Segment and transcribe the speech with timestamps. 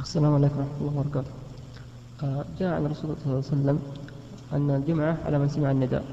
[0.00, 1.32] السلام عليكم ورحمة الله وبركاته.
[2.24, 3.78] آه، جاء عن الرسول صلى الله عليه وسلم
[4.52, 6.04] أن الجمعة على من سمع النداء.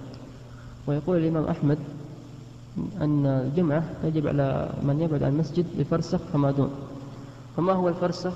[0.87, 1.77] ويقول الإمام أحمد
[3.01, 6.71] أن الجمعة تجب على من يبعد عن المسجد بفرسخ فما دون
[7.57, 8.33] فما هو الفرسخ؟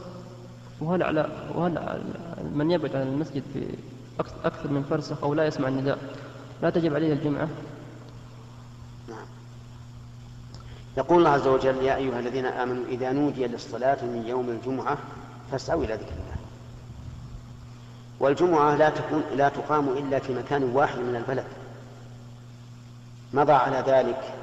[0.82, 2.02] وهل على وهل
[2.56, 3.66] من يبعد عن المسجد في
[4.20, 6.00] أكثر من فرسخ أو لا يسمع النداء؟
[6.62, 7.48] لا تجب عليه الجمعة؟
[9.10, 9.28] نعم.
[10.98, 14.98] يقول الله عز وجل يا أيها الذين آمنوا إذا نودي للصلاة من يوم الجمعة
[15.54, 16.38] فاسعوا إلى ذكر الله.
[18.20, 21.46] والجمعة لا تكون لا تقام إلا في مكان واحد من البلد.
[23.34, 24.34] مضى على ذلك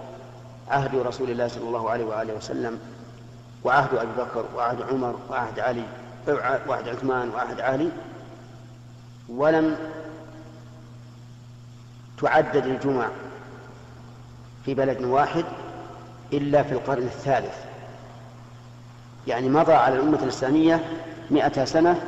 [0.69, 2.80] عهد رسول الله صلى الله عليه وآله وسلم
[3.64, 5.84] وعهد أبي بكر وعهد عمر وعهد علي
[6.69, 7.91] وعهد عثمان وعهد علي.
[9.28, 9.77] ولم
[12.22, 13.08] تعدد الجمع
[14.64, 15.45] في بلد واحد
[16.33, 17.70] إلا في القرن الثالث.
[19.27, 20.84] يعني مضى على الأمة الإسلامية
[21.30, 22.01] مئة سنة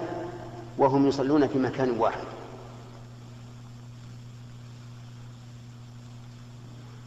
[0.79, 2.25] وهم يصلون في مكان واحد.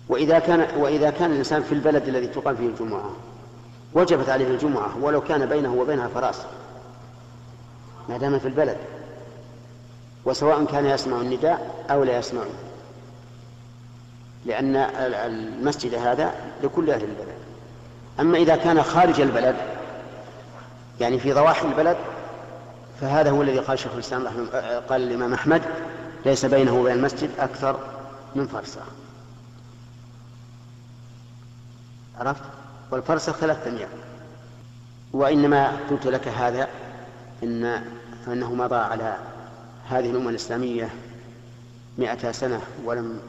[0.10, 3.12] وإذا كان وإذا كان الإنسان في البلد الذي تقام فيه الجمعة
[3.94, 6.42] وجبت عليه الجمعة ولو كان بينه وبينها فراس
[8.10, 8.78] ما دام في البلد
[10.26, 12.46] وسواء كان يسمع النداء أو لا يسمعه.
[14.46, 17.36] لأن المسجد هذا لكل أهل البلد.
[18.20, 19.56] أما إذا كان خارج البلد
[21.02, 21.98] يعني في ضواحي البلد
[23.02, 24.28] فهذا هو الذي قال شيخ الإسلام
[24.90, 25.62] قال الإمام أحمد
[26.26, 27.80] ليس بينه وبين المسجد أكثر
[28.36, 28.82] من فرسخ.
[32.20, 32.44] عرفت؟
[32.92, 33.90] والفرسخ ثلاثة أيام
[35.14, 36.68] وإنما قلت لك هذا
[37.44, 37.84] إن
[38.26, 39.18] فإنه مضى على
[39.90, 40.90] هذه الأمة الإسلامية
[41.98, 43.20] مئة سنة ولم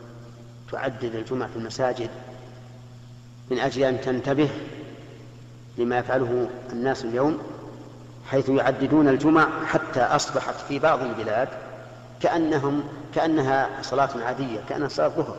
[0.72, 2.11] تعدد الجمعة في المساجد
[3.50, 4.48] من أجل أن تنتبه
[5.78, 7.39] لما يفعله الناس اليوم.
[8.30, 11.48] حيث يعددون الجمع حتى أصبحت في بعض البلاد
[12.20, 15.36] كأنهم كأنها صلاة عادية كأنها صلاة ظهر.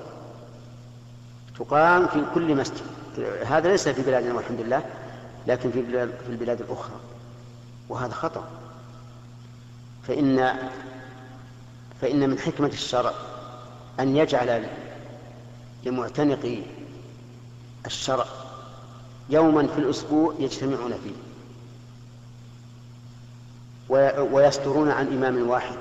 [1.60, 2.82] تقام في كل مسجد.
[3.46, 4.84] هذا ليس في بلادنا والحمد لله
[5.48, 5.84] لكن في
[6.26, 6.96] في البلاد الأخرى.
[7.90, 8.44] وهذا خطأ.
[10.08, 10.54] فإن
[12.02, 13.12] فإن من حكمة الشرع
[14.00, 14.68] أن يجعل
[15.86, 16.60] لمعتنقي
[17.86, 18.26] الشرع
[19.30, 21.27] يوما في الأسبوع يجتمعون فيه.
[24.32, 25.78] ويصدرون عن إمام واحد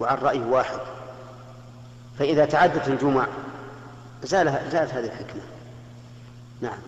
[0.00, 0.78] وعن رأي واحد.
[2.18, 3.26] فإذا تعدت الجمع
[4.22, 5.42] زال زالت هذه الحكمة.
[6.60, 6.78] نعم.